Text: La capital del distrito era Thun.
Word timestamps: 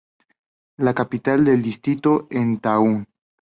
La 0.79 0.93
capital 0.95 1.45
del 1.45 1.61
distrito 1.61 2.27
era 2.31 2.57
Thun. 2.59 3.01